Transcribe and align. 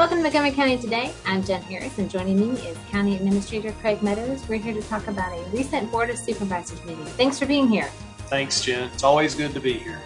Welcome 0.00 0.16
to 0.16 0.22
Montgomery 0.22 0.52
County 0.52 0.78
Today. 0.78 1.12
I'm 1.26 1.44
Jen 1.44 1.60
Harris, 1.60 1.98
and 1.98 2.10
joining 2.10 2.40
me 2.40 2.58
is 2.62 2.78
County 2.88 3.16
Administrator 3.16 3.72
Craig 3.82 4.02
Meadows. 4.02 4.48
We're 4.48 4.58
here 4.58 4.72
to 4.72 4.80
talk 4.88 5.06
about 5.08 5.30
a 5.30 5.42
recent 5.50 5.90
Board 5.90 6.08
of 6.08 6.16
Supervisors 6.16 6.82
meeting. 6.86 7.04
Thanks 7.04 7.38
for 7.38 7.44
being 7.44 7.68
here. 7.68 7.84
Thanks, 8.30 8.62
Jen. 8.62 8.88
It's 8.94 9.04
always 9.04 9.34
good 9.34 9.52
to 9.52 9.60
be 9.60 9.74
here. 9.74 10.00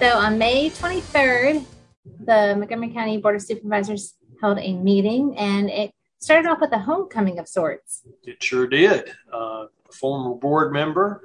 So, 0.00 0.08
on 0.08 0.38
May 0.38 0.70
23rd, 0.70 1.64
the 2.24 2.56
Montgomery 2.58 2.88
County 2.88 3.18
Board 3.18 3.36
of 3.36 3.42
Supervisors 3.42 4.14
held 4.40 4.58
a 4.58 4.74
meeting, 4.74 5.38
and 5.38 5.70
it 5.70 5.92
started 6.18 6.48
off 6.48 6.60
with 6.60 6.72
a 6.72 6.80
homecoming 6.80 7.38
of 7.38 7.46
sorts. 7.46 8.02
It 8.24 8.42
sure 8.42 8.66
did. 8.66 9.14
Uh, 9.32 9.66
a 9.88 9.92
former 9.92 10.34
board 10.34 10.72
member 10.72 11.22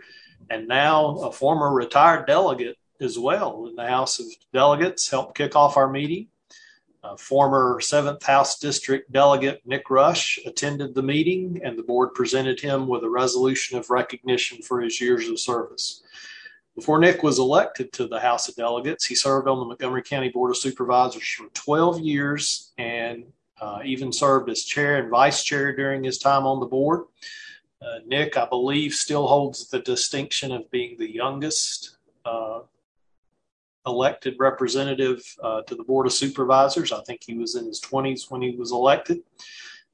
and 0.51 0.67
now 0.67 1.15
a 1.21 1.31
former 1.31 1.73
retired 1.73 2.27
delegate 2.27 2.77
as 3.01 3.17
well 3.17 3.65
in 3.65 3.75
the 3.75 3.87
House 3.87 4.19
of 4.19 4.27
Delegates 4.53 5.09
helped 5.09 5.35
kick 5.35 5.55
off 5.55 5.77
our 5.77 5.89
meeting. 5.89 6.27
Uh, 7.03 7.15
former 7.15 7.79
7th 7.79 8.23
House 8.23 8.59
District 8.59 9.11
Delegate 9.11 9.61
Nick 9.65 9.89
Rush 9.89 10.39
attended 10.45 10.95
the 10.95 11.03
meeting, 11.03 11.61
and 11.63 11.77
the 11.77 11.83
board 11.83 12.13
presented 12.13 12.59
him 12.59 12.87
with 12.87 13.03
a 13.03 13.09
resolution 13.09 13.77
of 13.77 13.89
recognition 13.89 14.61
for 14.61 14.81
his 14.81 14.99
years 14.99 15.29
of 15.29 15.39
service. 15.39 16.01
Before 16.75 16.99
Nick 16.99 17.23
was 17.23 17.39
elected 17.39 17.91
to 17.93 18.07
the 18.07 18.19
House 18.19 18.47
of 18.49 18.55
Delegates, 18.55 19.05
he 19.05 19.15
served 19.15 19.47
on 19.47 19.59
the 19.59 19.65
Montgomery 19.65 20.03
County 20.03 20.29
Board 20.29 20.51
of 20.51 20.57
Supervisors 20.57 21.27
for 21.27 21.47
12 21.53 22.01
years 22.01 22.71
and 22.77 23.25
uh, 23.59 23.79
even 23.83 24.11
served 24.11 24.49
as 24.49 24.63
chair 24.63 24.97
and 24.97 25.09
vice 25.09 25.43
chair 25.43 25.75
during 25.75 26.03
his 26.03 26.19
time 26.19 26.45
on 26.45 26.59
the 26.59 26.65
board. 26.65 27.05
Uh, 27.81 27.99
Nick, 28.05 28.37
I 28.37 28.47
believe, 28.47 28.93
still 28.93 29.27
holds 29.27 29.69
the 29.69 29.79
distinction 29.79 30.51
of 30.51 30.69
being 30.71 30.97
the 30.97 31.11
youngest 31.11 31.97
uh, 32.25 32.59
elected 33.87 34.35
representative 34.37 35.23
uh, 35.41 35.61
to 35.63 35.75
the 35.75 35.83
Board 35.83 36.05
of 36.05 36.13
Supervisors. 36.13 36.91
I 36.91 37.01
think 37.03 37.21
he 37.23 37.35
was 37.35 37.55
in 37.55 37.65
his 37.65 37.81
20s 37.81 38.29
when 38.29 38.41
he 38.41 38.55
was 38.55 38.71
elected. 38.71 39.23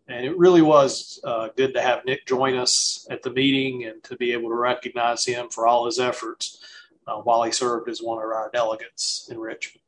And 0.09 0.25
it 0.25 0.37
really 0.37 0.61
was 0.61 1.21
uh, 1.23 1.47
good 1.55 1.73
to 1.75 1.81
have 1.81 2.03
Nick 2.05 2.25
join 2.25 2.57
us 2.57 3.07
at 3.09 3.21
the 3.21 3.29
meeting 3.29 3.85
and 3.85 4.03
to 4.03 4.17
be 4.17 4.33
able 4.33 4.49
to 4.49 4.55
recognize 4.55 5.25
him 5.25 5.47
for 5.49 5.65
all 5.65 5.85
his 5.85 5.99
efforts 5.99 6.61
uh, 7.07 7.17
while 7.17 7.43
he 7.43 7.51
served 7.51 7.87
as 7.87 8.01
one 8.01 8.17
of 8.17 8.29
our 8.29 8.49
delegates 8.51 9.29
in 9.31 9.39
Richmond. 9.39 9.79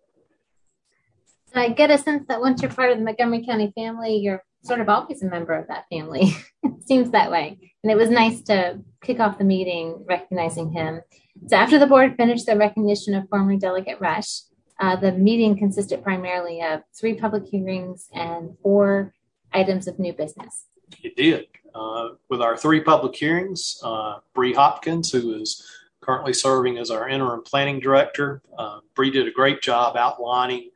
I 1.53 1.69
get 1.69 1.89
a 1.89 1.97
sense 1.97 2.25
that 2.27 2.41
once 2.41 2.61
you're 2.61 2.71
part 2.71 2.91
of 2.91 2.97
the 2.97 3.03
Montgomery 3.03 3.45
County 3.45 3.71
family, 3.75 4.17
you're 4.17 4.43
sort 4.65 4.81
of 4.81 4.89
always 4.89 5.21
a 5.21 5.27
member 5.27 5.53
of 5.53 5.67
that 5.67 5.85
family. 5.91 6.35
it 6.63 6.87
seems 6.87 7.11
that 7.11 7.31
way. 7.31 7.57
And 7.83 7.91
it 7.91 7.95
was 7.95 8.09
nice 8.09 8.41
to 8.43 8.79
kick 9.01 9.19
off 9.19 9.37
the 9.37 9.43
meeting 9.43 10.03
recognizing 10.07 10.71
him. 10.71 11.01
So 11.47 11.55
after 11.55 11.77
the 11.77 11.87
board 11.87 12.15
finished 12.17 12.45
the 12.45 12.57
recognition 12.57 13.13
of 13.13 13.29
former 13.29 13.57
Delegate 13.57 14.01
Rush, 14.01 14.41
uh, 14.79 14.95
the 14.95 15.11
meeting 15.11 15.57
consisted 15.57 16.03
primarily 16.03 16.61
of 16.61 16.81
three 16.99 17.13
public 17.13 17.45
hearings 17.45 18.07
and 18.13 18.57
four 18.61 19.13
items 19.53 19.87
of 19.87 19.99
new 19.99 20.13
business. 20.13 20.65
It 21.03 21.15
did. 21.15 21.45
Uh, 21.73 22.09
with 22.29 22.41
our 22.41 22.57
three 22.57 22.81
public 22.81 23.15
hearings, 23.15 23.79
uh, 23.83 24.19
Bree 24.33 24.53
Hopkins, 24.53 25.11
who 25.11 25.33
is 25.35 25.65
currently 26.01 26.33
serving 26.33 26.77
as 26.77 26.91
our 26.91 27.09
interim 27.09 27.41
planning 27.43 27.79
director, 27.79 28.41
uh, 28.57 28.79
Bree 28.95 29.11
did 29.11 29.27
a 29.27 29.31
great 29.31 29.61
job 29.61 29.97
outlining 29.97 30.69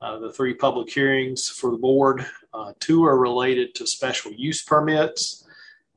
uh, 0.00 0.18
the 0.18 0.32
three 0.32 0.54
public 0.54 0.90
hearings 0.90 1.48
for 1.48 1.70
the 1.70 1.76
board. 1.76 2.24
Uh, 2.54 2.72
two 2.80 3.04
are 3.04 3.18
related 3.18 3.74
to 3.74 3.86
special 3.86 4.32
use 4.32 4.62
permits. 4.62 5.46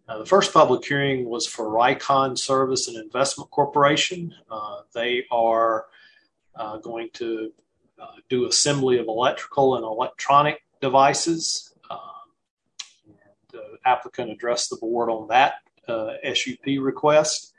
Uh, 0.07 0.17
the 0.17 0.25
first 0.25 0.53
public 0.53 0.85
hearing 0.85 1.29
was 1.29 1.47
for 1.47 1.65
Rycon 1.67 2.37
Service 2.37 2.89
and 2.89 2.97
Investment 2.97 3.49
Corporation. 3.51 4.33
Uh, 4.51 4.81
they 4.93 5.25
are 5.31 5.85
uh, 6.55 6.77
going 6.77 7.09
to 7.13 7.51
uh, 8.01 8.07
do 8.29 8.45
assembly 8.45 8.97
of 8.97 9.07
electrical 9.07 9.75
and 9.75 9.85
electronic 9.85 10.63
devices. 10.81 11.69
the 13.51 13.77
applicant 13.85 14.31
addressed 14.31 14.69
the 14.69 14.77
board 14.77 15.09
on 15.09 15.27
that 15.27 15.53
SUP 15.87 16.65
request. 16.81 17.52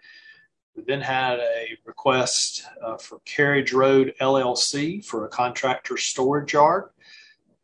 We 0.77 0.83
then 0.83 1.01
had 1.01 1.39
a 1.39 1.79
request 1.85 2.65
uh, 2.83 2.97
for 2.97 3.21
Carriage 3.25 3.73
Road 3.73 4.15
LLC 4.21 5.05
for 5.05 5.25
a 5.25 5.29
contractor 5.29 5.97
storage 5.97 6.53
yard. 6.53 6.91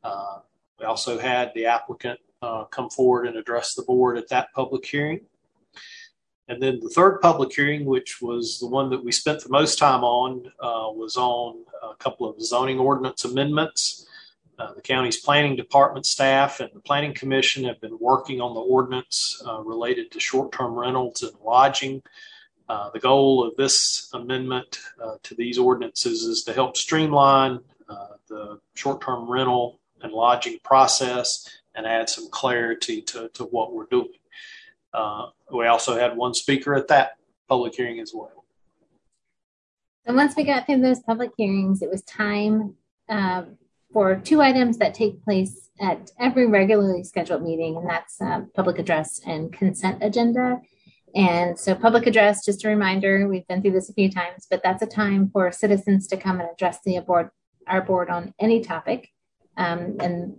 Uh, 0.05 0.39
we 0.79 0.87
also 0.87 1.19
had 1.19 1.53
the 1.55 1.67
applicant 1.67 2.21
uh, 2.41 2.65
come 2.65 2.89
forward 2.89 3.27
and 3.27 3.37
address 3.37 3.75
the 3.75 3.83
board 3.83 4.17
at 4.17 4.29
that 4.29 4.53
public 4.55 4.87
hearing. 4.87 5.21
And 6.49 6.63
then 6.63 6.81
the 6.81 6.89
third 6.89 7.21
public 7.21 7.53
hearing, 7.53 7.85
which 7.85 8.21
was 8.23 8.59
the 8.59 8.67
one 8.67 8.91
that 8.91 9.05
we 9.05 9.13
spent 9.13 9.43
the 9.43 9.51
most 9.51 9.79
time 9.79 10.03
on, 10.03 10.47
uh, 10.61 10.91
was 10.93 11.17
on 11.17 11.65
a 11.83 11.95
couple 11.97 12.29
of 12.29 12.43
zoning 12.43 12.79
ordinance 12.79 13.25
amendments. 13.25 14.07
Uh, 14.59 14.75
the 14.75 14.83
county's 14.83 15.21
planning 15.21 15.57
department 15.57 16.07
staff 16.07 16.61
and 16.61 16.71
the 16.75 16.81
planning 16.81 17.15
commission 17.15 17.65
have 17.65 17.81
been 17.81 17.97
working 18.01 18.41
on 18.41 18.53
the 18.55 18.61
ordinance 18.61 19.43
uh, 19.47 19.61
related 19.61 20.11
to 20.11 20.21
short-term 20.21 20.75
rentals 20.75 21.23
and 21.23 21.33
lodging. 21.45 22.03
Uh, 22.71 22.89
the 22.91 23.01
goal 23.01 23.45
of 23.45 23.57
this 23.57 24.09
amendment 24.15 24.79
uh, 25.03 25.17
to 25.25 25.35
these 25.35 25.59
ordinances 25.59 26.23
is 26.23 26.45
to 26.45 26.53
help 26.53 26.77
streamline 26.77 27.59
uh, 27.89 28.11
the 28.29 28.61
short-term 28.75 29.29
rental 29.29 29.81
and 30.03 30.13
lodging 30.13 30.57
process 30.63 31.49
and 31.75 31.85
add 31.85 32.09
some 32.09 32.31
clarity 32.31 33.03
to, 33.03 33.29
to 33.31 33.43
what 33.47 33.75
we're 33.75 33.87
doing. 33.87 34.13
Uh, 34.95 35.27
we 35.53 35.67
also 35.67 35.99
had 35.99 36.17
one 36.17 36.33
speaker 36.33 36.77
at 36.77 36.87
that 36.87 37.17
public 37.49 37.75
hearing 37.75 37.99
as 37.99 38.13
well. 38.15 38.45
And 40.07 40.15
once 40.15 40.37
we 40.37 40.45
got 40.45 40.67
through 40.67 40.81
those 40.81 41.01
public 41.01 41.33
hearings, 41.37 41.83
it 41.83 41.91
was 41.91 42.03
time 42.03 42.77
uh, 43.09 43.47
for 43.93 44.15
two 44.15 44.41
items 44.41 44.79
that 44.79 44.95
take 44.95 45.25
place 45.25 45.71
at 45.81 46.13
every 46.21 46.47
regularly 46.47 47.03
scheduled 47.03 47.43
meeting, 47.43 47.77
and 47.79 47.91
that's 47.91 48.21
uh, 48.21 48.43
public 48.55 48.79
address 48.79 49.21
and 49.27 49.53
consent 49.53 49.99
agenda. 50.05 50.61
And 51.15 51.59
so, 51.59 51.75
public 51.75 52.07
address, 52.07 52.45
just 52.45 52.65
a 52.65 52.69
reminder, 52.69 53.27
we've 53.29 53.47
been 53.49 53.63
through 53.63 53.73
this 53.73 53.91
a 53.91 53.95
few 53.95 54.11
times, 54.11 54.47
but 54.49 54.63
that's 54.63 54.83
a 54.83 54.87
time 54.87 55.31
for 55.33 55.51
citizens 55.51 56.07
to 56.09 56.17
come 56.17 56.41
and 56.41 56.49
address 56.51 56.79
the 56.85 57.01
board, 57.01 57.31
our 57.67 57.83
board 57.83 58.11
on 58.11 58.35
any 58.39 58.61
topic. 58.61 59.09
Um, 59.57 59.97
and 60.01 60.37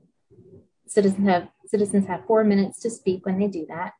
citizens 0.87 1.27
have 1.27 1.49
citizens 1.65 2.07
have 2.07 2.25
four 2.25 2.43
minutes 2.43 2.79
to 2.81 2.89
speak 2.89 3.25
when 3.25 3.39
they 3.39 3.47
do 3.47 3.65
that. 3.69 3.93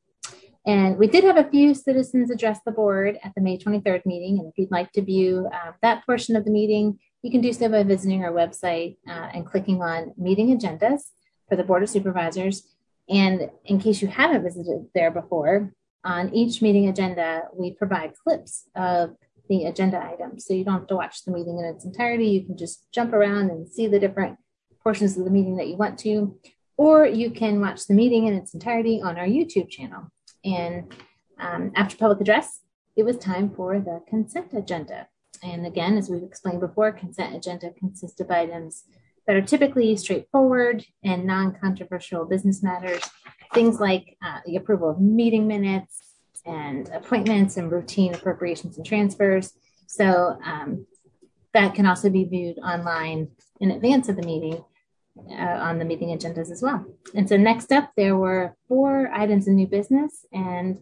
And 0.65 0.97
we 0.97 1.07
did 1.07 1.23
have 1.23 1.37
a 1.37 1.49
few 1.49 1.73
citizens 1.73 2.29
address 2.29 2.59
the 2.65 2.71
board 2.71 3.17
at 3.23 3.33
the 3.35 3.41
May 3.41 3.57
23rd 3.57 4.05
meeting. 4.05 4.37
And 4.39 4.47
if 4.47 4.53
you'd 4.57 4.71
like 4.71 4.91
to 4.91 5.01
view 5.01 5.49
uh, 5.51 5.71
that 5.81 6.05
portion 6.05 6.35
of 6.35 6.45
the 6.45 6.51
meeting, 6.51 6.99
you 7.23 7.31
can 7.31 7.41
do 7.41 7.51
so 7.51 7.67
by 7.69 7.83
visiting 7.83 8.23
our 8.23 8.31
website 8.31 8.97
uh, 9.07 9.29
and 9.33 9.45
clicking 9.45 9.81
on 9.81 10.13
meeting 10.17 10.55
agendas 10.55 11.01
for 11.49 11.55
the 11.55 11.63
Board 11.63 11.81
of 11.81 11.89
Supervisors. 11.89 12.67
And 13.09 13.49
in 13.65 13.79
case 13.79 14.01
you 14.01 14.07
haven't 14.07 14.43
visited 14.43 14.87
there 14.93 15.11
before, 15.11 15.73
on 16.03 16.33
each 16.33 16.61
meeting 16.61 16.87
agenda, 16.87 17.43
we 17.53 17.71
provide 17.71 18.13
clips 18.23 18.67
of 18.75 19.15
the 19.49 19.65
agenda 19.65 20.01
items. 20.03 20.45
So 20.45 20.53
you 20.53 20.63
don't 20.63 20.79
have 20.79 20.87
to 20.87 20.95
watch 20.95 21.23
the 21.25 21.31
meeting 21.31 21.59
in 21.59 21.65
its 21.65 21.85
entirety. 21.85 22.27
You 22.27 22.45
can 22.45 22.57
just 22.57 22.91
jump 22.91 23.13
around 23.13 23.51
and 23.51 23.67
see 23.67 23.87
the 23.87 23.99
different 23.99 24.37
portions 24.83 25.17
of 25.17 25.25
the 25.25 25.31
meeting 25.31 25.57
that 25.57 25.67
you 25.67 25.75
want 25.75 25.99
to, 25.99 26.37
or 26.77 27.05
you 27.05 27.29
can 27.29 27.61
watch 27.61 27.85
the 27.85 27.93
meeting 27.93 28.25
in 28.27 28.33
its 28.33 28.53
entirety 28.53 29.01
on 29.01 29.17
our 29.17 29.27
YouTube 29.27 29.69
channel. 29.69 30.11
And 30.43 30.93
um, 31.39 31.71
after 31.75 31.97
public 31.97 32.21
address, 32.21 32.61
it 32.95 33.03
was 33.03 33.17
time 33.17 33.49
for 33.53 33.79
the 33.79 34.01
consent 34.07 34.53
agenda. 34.53 35.07
And 35.43 35.65
again, 35.65 35.97
as 35.97 36.09
we've 36.09 36.23
explained 36.23 36.61
before, 36.61 36.91
consent 36.91 37.35
agenda 37.35 37.71
consists 37.71 38.19
of 38.19 38.29
items 38.31 38.85
that 39.27 39.35
are 39.35 39.41
typically 39.41 39.95
straightforward 39.95 40.85
and 41.03 41.25
non 41.25 41.53
controversial 41.53 42.25
business 42.25 42.63
matters 42.63 43.01
things 43.53 43.79
like 43.79 44.17
uh, 44.25 44.39
the 44.45 44.55
approval 44.55 44.89
of 44.89 44.99
meeting 44.99 45.47
minutes 45.47 45.99
and 46.45 46.89
appointments 46.89 47.57
and 47.57 47.71
routine 47.71 48.13
appropriations 48.13 48.77
and 48.77 48.85
transfers. 48.85 49.53
So 49.87 50.37
um, 50.43 50.85
that 51.53 51.75
can 51.75 51.85
also 51.85 52.09
be 52.09 52.23
viewed 52.23 52.57
online 52.59 53.29
in 53.59 53.71
advance 53.71 54.09
of 54.09 54.15
the 54.15 54.23
meeting 54.23 54.63
uh, 55.29 55.33
on 55.33 55.77
the 55.77 55.85
meeting 55.85 56.17
agendas 56.17 56.49
as 56.49 56.61
well. 56.61 56.85
And 57.13 57.27
so 57.27 57.35
next 57.37 57.71
up, 57.71 57.91
there 57.97 58.15
were 58.15 58.55
four 58.67 59.11
items 59.13 59.47
of 59.47 59.53
new 59.53 59.67
business, 59.67 60.25
and 60.31 60.79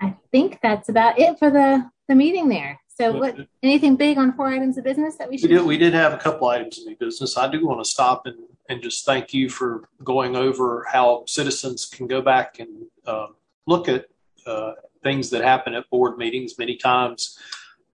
I 0.00 0.16
think 0.30 0.58
that's 0.62 0.90
about 0.90 1.18
it 1.18 1.38
for 1.38 1.50
the 1.50 1.90
the 2.08 2.14
meeting 2.14 2.48
there. 2.48 2.80
So, 2.98 3.12
what 3.12 3.36
anything 3.62 3.94
big 3.94 4.18
on 4.18 4.32
four 4.32 4.48
items 4.48 4.76
of 4.76 4.82
business 4.82 5.14
that 5.16 5.30
we 5.30 5.38
should? 5.38 5.50
We 5.50 5.56
did, 5.56 5.64
we 5.64 5.78
did 5.78 5.94
have 5.94 6.12
a 6.12 6.16
couple 6.16 6.48
items 6.48 6.80
of 6.80 6.86
new 6.86 6.96
business. 6.96 7.38
I 7.38 7.48
do 7.48 7.64
want 7.64 7.78
to 7.78 7.88
stop 7.88 8.26
and, 8.26 8.36
and 8.68 8.82
just 8.82 9.06
thank 9.06 9.32
you 9.32 9.48
for 9.48 9.88
going 10.02 10.34
over 10.34 10.84
how 10.90 11.22
citizens 11.26 11.84
can 11.84 12.08
go 12.08 12.20
back 12.20 12.58
and 12.58 12.86
uh, 13.06 13.28
look 13.66 13.88
at 13.88 14.06
uh, 14.46 14.72
things 15.04 15.30
that 15.30 15.44
happen 15.44 15.74
at 15.74 15.88
board 15.90 16.18
meetings. 16.18 16.58
Many 16.58 16.74
times, 16.74 17.38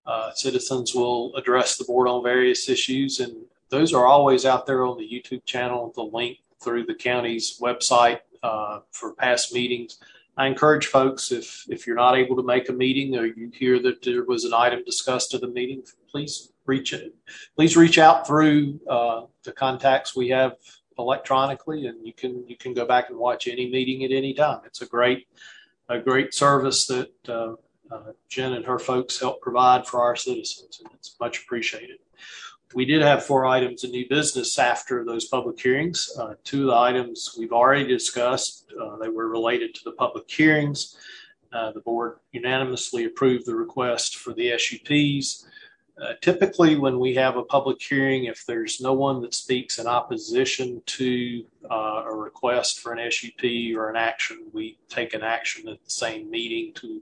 uh, 0.06 0.32
citizens 0.32 0.94
will 0.94 1.36
address 1.36 1.76
the 1.76 1.84
board 1.84 2.08
on 2.08 2.22
various 2.22 2.70
issues, 2.70 3.20
and 3.20 3.36
those 3.68 3.92
are 3.92 4.06
always 4.06 4.46
out 4.46 4.64
there 4.64 4.86
on 4.86 4.96
the 4.96 5.06
YouTube 5.06 5.44
channel. 5.44 5.92
The 5.94 6.02
link 6.02 6.38
through 6.62 6.86
the 6.86 6.94
county's 6.94 7.58
website 7.60 8.20
uh, 8.42 8.80
for 8.90 9.12
past 9.12 9.52
meetings. 9.52 9.98
I 10.36 10.46
encourage 10.46 10.86
folks 10.86 11.30
if 11.30 11.64
if 11.68 11.86
you're 11.86 11.96
not 11.96 12.16
able 12.16 12.36
to 12.36 12.42
make 12.42 12.68
a 12.68 12.72
meeting 12.72 13.16
or 13.16 13.26
you 13.26 13.50
hear 13.54 13.80
that 13.82 14.02
there 14.02 14.24
was 14.24 14.44
an 14.44 14.52
item 14.54 14.82
discussed 14.84 15.34
at 15.34 15.40
the 15.40 15.48
meeting, 15.48 15.82
please 16.10 16.52
reach 16.66 16.92
it. 16.92 17.14
Please 17.56 17.76
reach 17.76 17.98
out 17.98 18.26
through 18.26 18.80
uh, 18.90 19.22
the 19.44 19.52
contacts 19.52 20.16
we 20.16 20.28
have 20.30 20.56
electronically, 20.98 21.86
and 21.86 22.04
you 22.04 22.12
can 22.12 22.44
you 22.48 22.56
can 22.56 22.74
go 22.74 22.86
back 22.86 23.10
and 23.10 23.18
watch 23.18 23.46
any 23.46 23.70
meeting 23.70 24.04
at 24.04 24.10
any 24.10 24.34
time. 24.34 24.60
It's 24.64 24.82
a 24.82 24.86
great 24.86 25.28
a 25.88 25.98
great 25.98 26.34
service 26.34 26.86
that 26.86 27.12
uh, 27.28 27.54
uh, 27.90 28.12
Jen 28.28 28.54
and 28.54 28.64
her 28.64 28.78
folks 28.78 29.20
help 29.20 29.40
provide 29.40 29.86
for 29.86 30.02
our 30.02 30.16
citizens, 30.16 30.80
and 30.82 30.92
it's 30.94 31.16
much 31.20 31.42
appreciated. 31.42 31.98
We 32.74 32.84
did 32.84 33.02
have 33.02 33.24
four 33.24 33.46
items 33.46 33.84
of 33.84 33.90
new 33.90 34.08
business 34.08 34.58
after 34.58 35.04
those 35.04 35.26
public 35.26 35.60
hearings. 35.60 36.10
Uh, 36.18 36.34
two 36.42 36.62
of 36.62 36.66
the 36.68 36.76
items 36.76 37.36
we've 37.38 37.52
already 37.52 37.86
discussed. 37.86 38.66
Uh, 38.80 38.96
they 38.96 39.08
were 39.08 39.28
related 39.28 39.74
to 39.76 39.84
the 39.84 39.92
public 39.92 40.28
hearings. 40.28 40.96
Uh, 41.52 41.70
the 41.70 41.80
board 41.80 42.18
unanimously 42.32 43.04
approved 43.04 43.46
the 43.46 43.54
request 43.54 44.16
for 44.16 44.34
the 44.34 44.58
SUPs. 44.58 45.46
Uh, 46.02 46.14
typically, 46.20 46.74
when 46.74 46.98
we 46.98 47.14
have 47.14 47.36
a 47.36 47.44
public 47.44 47.80
hearing, 47.80 48.24
if 48.24 48.44
there's 48.44 48.80
no 48.80 48.92
one 48.92 49.22
that 49.22 49.34
speaks 49.34 49.78
in 49.78 49.86
opposition 49.86 50.82
to 50.86 51.44
uh, 51.70 52.02
a 52.06 52.12
request 52.12 52.80
for 52.80 52.92
an 52.92 53.10
SUP 53.12 53.44
or 53.76 53.88
an 53.88 53.94
action, 53.94 54.48
we 54.52 54.76
take 54.88 55.14
an 55.14 55.22
action 55.22 55.68
at 55.68 55.84
the 55.84 55.90
same 55.90 56.28
meeting 56.28 56.72
to 56.74 57.00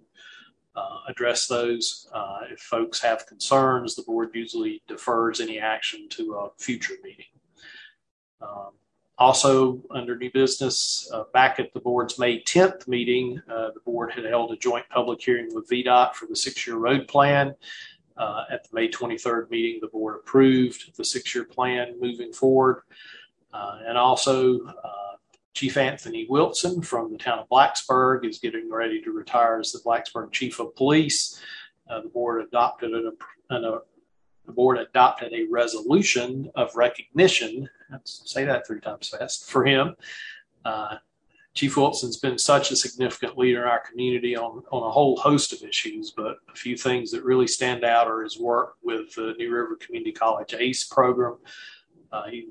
address 1.08 1.46
those. 1.46 2.08
Uh, 2.12 2.40
if 2.50 2.60
folks 2.60 3.00
have 3.00 3.26
concerns, 3.26 3.94
the 3.94 4.02
board 4.02 4.30
usually 4.34 4.82
defers 4.88 5.40
any 5.40 5.58
action 5.58 6.08
to 6.10 6.34
a 6.34 6.50
future 6.58 6.94
meeting. 7.02 7.26
Um, 8.40 8.70
also, 9.18 9.80
under 9.90 10.16
new 10.16 10.32
business, 10.32 11.08
uh, 11.12 11.24
back 11.32 11.60
at 11.60 11.72
the 11.72 11.80
board's 11.80 12.18
May 12.18 12.42
10th 12.42 12.88
meeting, 12.88 13.40
uh, 13.48 13.70
the 13.72 13.80
board 13.84 14.12
had 14.12 14.24
held 14.24 14.52
a 14.52 14.56
joint 14.56 14.88
public 14.88 15.22
hearing 15.22 15.54
with 15.54 15.68
VDOT 15.68 16.14
for 16.14 16.26
the 16.26 16.34
six 16.34 16.66
year 16.66 16.76
road 16.76 17.06
plan. 17.06 17.54
Uh, 18.16 18.44
at 18.50 18.64
the 18.64 18.74
May 18.74 18.88
23rd 18.88 19.50
meeting, 19.50 19.78
the 19.80 19.88
board 19.88 20.16
approved 20.16 20.96
the 20.96 21.04
six 21.04 21.34
year 21.34 21.44
plan 21.44 21.94
moving 22.00 22.32
forward. 22.32 22.82
Uh, 23.52 23.78
and 23.86 23.96
also, 23.96 24.60
Chief 25.54 25.76
Anthony 25.76 26.26
Wilson 26.28 26.82
from 26.82 27.12
the 27.12 27.18
town 27.18 27.38
of 27.38 27.48
Blacksburg 27.48 28.26
is 28.26 28.38
getting 28.38 28.70
ready 28.70 29.02
to 29.02 29.12
retire 29.12 29.58
as 29.58 29.72
the 29.72 29.80
Blacksburg 29.80 30.32
Chief 30.32 30.58
of 30.58 30.74
Police. 30.74 31.40
Uh, 31.88 32.00
the 32.00 32.08
board 32.08 32.42
adopted 32.42 32.92
an, 32.92 33.12
an, 33.50 33.64
a, 33.64 33.78
the 34.46 34.52
board 34.52 34.78
adopted 34.78 35.32
a 35.32 35.46
resolution 35.50 36.50
of 36.54 36.74
recognition. 36.74 37.68
Let's 37.90 38.22
say 38.24 38.44
that 38.44 38.66
three 38.66 38.80
times 38.80 39.08
fast 39.08 39.50
for 39.50 39.64
him. 39.64 39.94
Uh, 40.64 40.96
Chief 41.54 41.76
Wilson's 41.76 42.16
been 42.16 42.38
such 42.38 42.70
a 42.70 42.76
significant 42.76 43.36
leader 43.36 43.62
in 43.62 43.68
our 43.68 43.80
community 43.80 44.34
on, 44.34 44.62
on 44.72 44.88
a 44.88 44.90
whole 44.90 45.18
host 45.18 45.52
of 45.52 45.62
issues, 45.62 46.10
but 46.10 46.38
a 46.50 46.54
few 46.54 46.78
things 46.78 47.10
that 47.10 47.24
really 47.24 47.46
stand 47.46 47.84
out 47.84 48.08
are 48.08 48.22
his 48.22 48.38
work 48.38 48.76
with 48.82 49.14
the 49.14 49.34
New 49.38 49.52
River 49.52 49.76
Community 49.76 50.12
College 50.12 50.54
ACE 50.54 50.84
program. 50.84 51.36
Uh, 52.10 52.24
he 52.30 52.46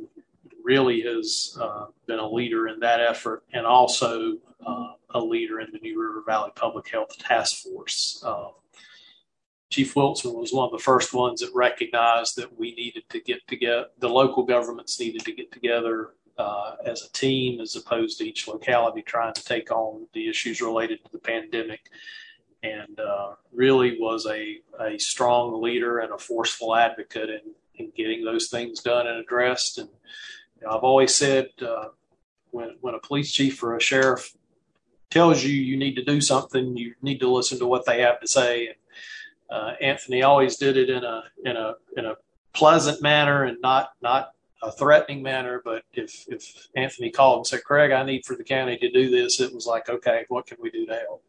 really 0.63 1.01
has 1.01 1.57
uh, 1.59 1.85
been 2.07 2.19
a 2.19 2.29
leader 2.29 2.67
in 2.67 2.79
that 2.79 2.99
effort 2.99 3.43
and 3.53 3.65
also 3.65 4.37
uh, 4.65 4.93
a 5.11 5.19
leader 5.19 5.59
in 5.59 5.67
the 5.71 5.79
New 5.79 6.01
River 6.01 6.23
Valley 6.25 6.51
Public 6.55 6.87
Health 6.89 7.17
Task 7.17 7.63
Force. 7.63 8.23
Um, 8.25 8.51
Chief 9.69 9.95
Wilson 9.95 10.33
was 10.33 10.51
one 10.51 10.65
of 10.65 10.71
the 10.71 10.83
first 10.83 11.13
ones 11.13 11.39
that 11.39 11.49
recognized 11.55 12.35
that 12.35 12.59
we 12.59 12.75
needed 12.75 13.03
to 13.09 13.21
get 13.21 13.47
together, 13.47 13.85
the 13.99 14.09
local 14.09 14.43
governments 14.43 14.99
needed 14.99 15.23
to 15.23 15.31
get 15.31 15.51
together 15.51 16.11
uh, 16.37 16.75
as 16.85 17.03
a 17.03 17.11
team 17.13 17.61
as 17.61 17.75
opposed 17.75 18.17
to 18.17 18.25
each 18.25 18.47
locality 18.47 19.01
trying 19.01 19.33
to 19.33 19.43
take 19.43 19.71
on 19.71 20.07
the 20.13 20.27
issues 20.27 20.61
related 20.61 21.03
to 21.05 21.11
the 21.11 21.19
pandemic. 21.19 21.89
And 22.63 22.99
uh, 22.99 23.35
really 23.51 23.97
was 23.99 24.27
a, 24.27 24.57
a 24.79 24.99
strong 24.99 25.61
leader 25.63 25.99
and 25.99 26.13
a 26.13 26.17
forceful 26.17 26.75
advocate 26.75 27.29
in, 27.29 27.41
in 27.75 27.91
getting 27.95 28.23
those 28.23 28.49
things 28.49 28.81
done 28.81 29.07
and 29.07 29.17
addressed. 29.17 29.79
And 29.79 29.89
you 30.61 30.67
know, 30.67 30.77
I've 30.77 30.83
always 30.83 31.15
said 31.15 31.49
uh, 31.61 31.87
when 32.51 32.77
when 32.81 32.93
a 32.93 32.99
police 32.99 33.31
chief 33.31 33.61
or 33.63 33.75
a 33.75 33.81
sheriff 33.81 34.33
tells 35.09 35.43
you 35.43 35.51
you 35.51 35.77
need 35.77 35.95
to 35.95 36.03
do 36.03 36.21
something, 36.21 36.77
you 36.77 36.93
need 37.01 37.19
to 37.19 37.29
listen 37.29 37.59
to 37.59 37.67
what 37.67 37.85
they 37.85 38.01
have 38.01 38.19
to 38.21 38.27
say. 38.27 38.67
And 38.67 38.75
uh, 39.49 39.73
Anthony 39.81 40.23
always 40.23 40.57
did 40.57 40.77
it 40.77 40.89
in 40.89 41.03
a 41.03 41.23
in 41.43 41.57
a 41.57 41.73
in 41.97 42.05
a 42.05 42.15
pleasant 42.53 43.01
manner 43.01 43.43
and 43.45 43.57
not 43.61 43.91
not 44.01 44.31
a 44.61 44.71
threatening 44.71 45.23
manner. 45.23 45.61
But 45.63 45.83
if 45.93 46.25
if 46.27 46.67
Anthony 46.75 47.09
called 47.09 47.39
and 47.39 47.47
said, 47.47 47.63
"Craig, 47.63 47.91
I 47.91 48.03
need 48.03 48.25
for 48.25 48.35
the 48.35 48.43
county 48.43 48.77
to 48.77 48.91
do 48.91 49.09
this," 49.09 49.41
it 49.41 49.53
was 49.53 49.65
like, 49.65 49.89
"Okay, 49.89 50.25
what 50.29 50.45
can 50.45 50.57
we 50.61 50.69
do 50.69 50.85
to 50.85 50.93
help?" 50.93 51.23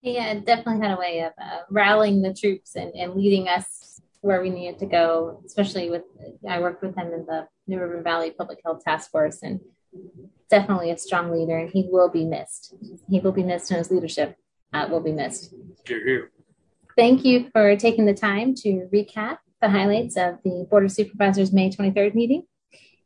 Yeah, 0.00 0.32
definitely 0.34 0.86
had 0.86 0.96
a 0.96 1.00
way 1.00 1.20
of 1.20 1.32
uh, 1.42 1.60
rallying 1.70 2.22
the 2.22 2.32
troops 2.32 2.76
and, 2.76 2.94
and 2.94 3.14
leading 3.14 3.48
us 3.48 3.87
where 4.20 4.42
we 4.42 4.50
needed 4.50 4.78
to 4.80 4.86
go, 4.86 5.42
especially 5.46 5.90
with 5.90 6.02
I 6.48 6.60
worked 6.60 6.82
with 6.82 6.96
him 6.96 7.12
in 7.12 7.26
the 7.26 7.46
New 7.66 7.80
River 7.80 8.02
Valley 8.02 8.30
Public 8.30 8.60
Health 8.64 8.82
Task 8.84 9.10
Force 9.10 9.42
and 9.42 9.60
definitely 10.50 10.90
a 10.90 10.98
strong 10.98 11.30
leader 11.30 11.58
and 11.58 11.70
he 11.70 11.88
will 11.90 12.08
be 12.08 12.24
missed. 12.24 12.74
He 13.08 13.20
will 13.20 13.32
be 13.32 13.42
missed 13.42 13.70
and 13.70 13.78
his 13.78 13.90
leadership 13.90 14.36
uh, 14.72 14.86
will 14.90 15.00
be 15.00 15.12
missed. 15.12 15.54
Hear, 15.86 16.04
hear. 16.06 16.30
Thank 16.96 17.24
you 17.24 17.48
for 17.52 17.76
taking 17.76 18.06
the 18.06 18.14
time 18.14 18.54
to 18.56 18.88
recap 18.92 19.38
the 19.60 19.68
highlights 19.68 20.16
of 20.16 20.38
the 20.44 20.66
Board 20.70 20.84
of 20.84 20.92
Supervisors 20.92 21.52
May 21.52 21.70
23rd 21.70 22.14
meeting. 22.14 22.44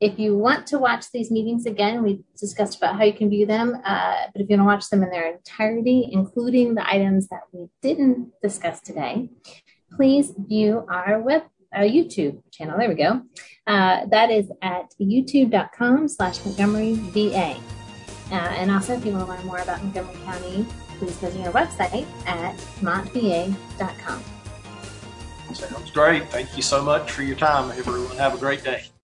If 0.00 0.18
you 0.18 0.36
want 0.36 0.66
to 0.68 0.78
watch 0.78 1.06
these 1.12 1.30
meetings 1.30 1.64
again, 1.64 2.02
we 2.02 2.24
discussed 2.36 2.78
about 2.78 2.96
how 2.96 3.04
you 3.04 3.12
can 3.12 3.30
view 3.30 3.46
them. 3.46 3.80
Uh, 3.84 4.16
but 4.32 4.42
if 4.42 4.50
you 4.50 4.56
want 4.56 4.62
to 4.62 4.74
watch 4.74 4.90
them 4.90 5.04
in 5.04 5.10
their 5.10 5.30
entirety, 5.32 6.08
including 6.10 6.74
the 6.74 6.88
items 6.88 7.28
that 7.28 7.42
we 7.52 7.68
didn't 7.82 8.32
discuss 8.42 8.80
today, 8.80 9.30
please 9.96 10.32
view 10.36 10.84
our 10.88 11.20
web 11.20 11.42
our 11.74 11.84
YouTube 11.84 12.42
channel. 12.50 12.78
There 12.78 12.88
we 12.88 12.94
go. 12.94 13.22
Uh, 13.66 14.06
that 14.06 14.30
is 14.30 14.50
at 14.60 14.92
youtube.com 15.00 16.08
slash 16.08 16.44
Montgomery 16.44 16.94
VA. 16.94 17.56
Uh, 18.30 18.34
and 18.34 18.70
also, 18.70 18.94
if 18.94 19.04
you 19.04 19.12
want 19.12 19.26
to 19.26 19.32
learn 19.32 19.46
more 19.46 19.58
about 19.58 19.82
Montgomery 19.82 20.16
County, 20.24 20.66
please 20.98 21.16
visit 21.16 21.46
our 21.46 21.52
website 21.52 22.06
at 22.26 22.56
montva.com. 22.80 24.22
Sounds 25.54 25.90
great. 25.90 26.28
Thank 26.30 26.56
you 26.56 26.62
so 26.62 26.82
much 26.82 27.10
for 27.10 27.22
your 27.22 27.36
time, 27.36 27.70
everyone. 27.78 28.16
Have 28.16 28.34
a 28.34 28.38
great 28.38 28.64
day. 28.64 28.92